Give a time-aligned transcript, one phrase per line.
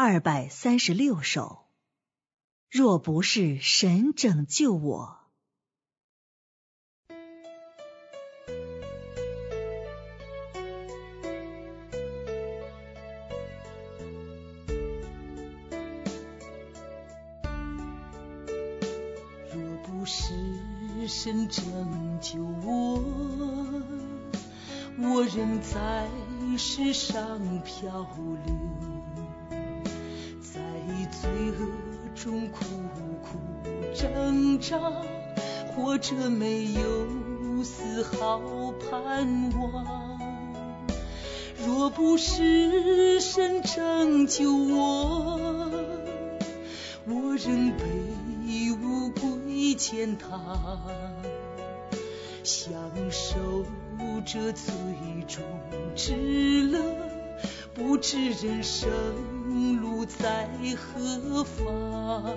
[0.00, 1.66] 二百三十六首。
[2.70, 5.18] 若不是神拯救我，
[19.52, 23.02] 若不是神拯救我，
[25.00, 26.08] 我仍在
[26.56, 28.04] 世上漂
[28.46, 28.87] 流，
[31.20, 31.68] 罪恶。
[32.14, 32.64] 中苦
[33.22, 33.38] 苦
[33.94, 34.76] 挣扎，
[35.68, 40.18] 活着没有丝毫盼望。
[41.64, 45.70] 若不是神拯救我，
[47.06, 47.84] 我仍被
[48.72, 50.26] 污归践踏，
[52.42, 52.72] 享
[53.12, 53.64] 受
[54.26, 54.74] 着最
[55.28, 55.44] 终
[55.94, 56.80] 之乐，
[57.74, 58.88] 不知人生。
[60.08, 62.36] 在何方？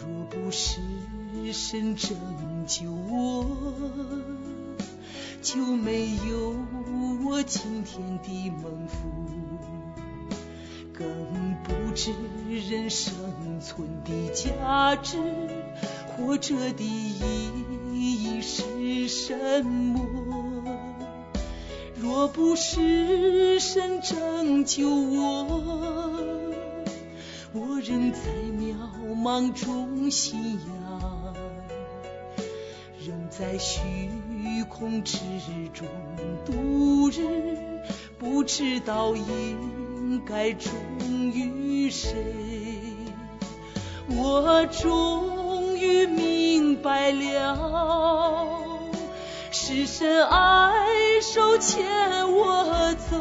[0.00, 0.80] 若不是
[1.52, 2.16] 神拯
[2.66, 3.46] 救我，
[5.42, 6.56] 就没有
[7.24, 8.96] 我今天的蒙福，
[10.92, 11.06] 更
[11.62, 12.12] 不知
[12.68, 13.14] 人生
[13.60, 15.18] 存的价值，
[16.08, 17.20] 活着的意
[17.92, 20.29] 义是什么？
[22.00, 25.44] 若不是神拯救我，
[27.52, 28.20] 我仍在
[28.58, 28.74] 渺
[29.14, 31.34] 茫中信仰，
[33.06, 33.80] 仍在虚
[34.66, 35.18] 空之
[35.74, 35.86] 中
[36.46, 37.58] 度日，
[38.18, 40.72] 不知道应该忠
[41.34, 42.16] 于谁。
[44.08, 48.56] 我终于明白了。
[49.52, 50.84] 是神爱
[51.20, 51.86] 手牵
[52.32, 53.16] 我走，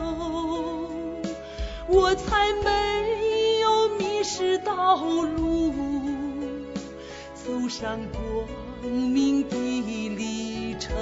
[1.87, 5.73] 我才没有迷失道路，
[7.35, 10.95] 走上光明的旅程。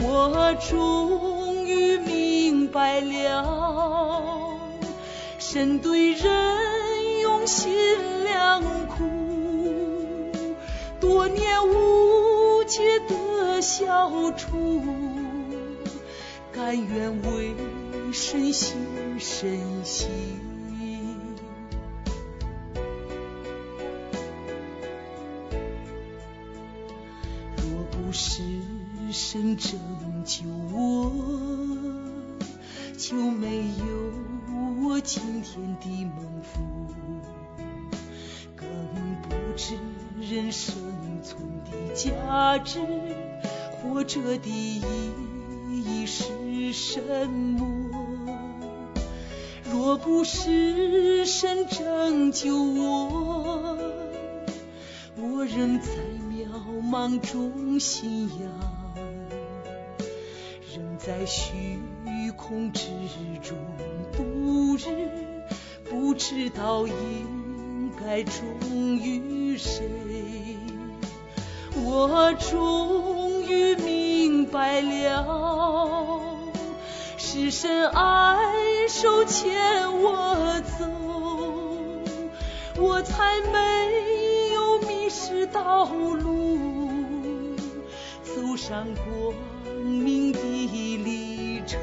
[0.00, 4.56] 我终于明白了，
[5.38, 7.74] 神对人用心
[8.22, 9.02] 良苦，
[11.00, 12.80] 多年无解。
[13.62, 14.82] 消除，
[16.52, 17.54] 甘愿为
[18.12, 18.74] 神牺
[19.20, 20.10] 身心。
[27.56, 28.42] 若不是
[29.12, 29.78] 神拯
[30.24, 31.12] 救我，
[32.98, 36.60] 就没有我今天的蒙福，
[38.56, 38.66] 更
[39.22, 39.76] 不知
[40.20, 40.74] 人生
[41.22, 42.80] 存的价值。
[43.70, 44.82] 活着的意
[45.70, 48.02] 义是什么？
[49.70, 53.78] 若不是神拯救我，
[55.16, 55.88] 我仍在
[56.30, 56.46] 渺
[56.82, 58.94] 茫中信仰，
[60.74, 61.78] 仍在虚
[62.36, 62.86] 空之
[63.42, 63.56] 中
[64.12, 65.08] 度日，
[65.90, 68.44] 不知道应该忠
[68.98, 69.82] 于谁。
[71.94, 76.22] 我终于明白了，
[77.18, 79.60] 是神爱手牵
[80.00, 80.86] 我走，
[82.80, 86.58] 我才没有迷失道路，
[88.22, 89.34] 走上光
[89.84, 91.78] 明的旅程。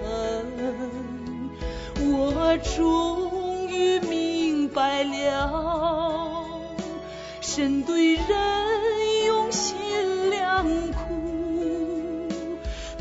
[2.02, 6.46] 我终于明白了，
[7.42, 8.26] 神对人。
[9.28, 9.76] 用心，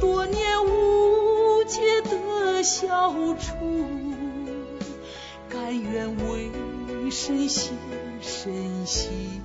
[0.00, 3.54] 多年无解的消除，
[5.48, 6.50] 甘愿为
[7.10, 7.74] 神献
[8.20, 9.42] 身心。